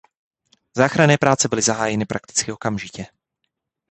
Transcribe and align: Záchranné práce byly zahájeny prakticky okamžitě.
Záchranné 0.77 1.17
práce 1.17 1.47
byly 1.47 1.61
zahájeny 1.61 2.05
prakticky 2.05 2.51
okamžitě. 2.51 3.05